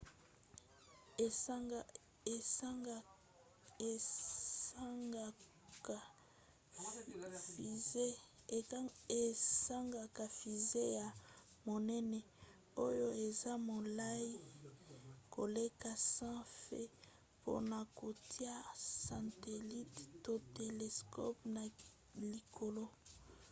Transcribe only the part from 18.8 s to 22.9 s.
satelite to telescope na likolo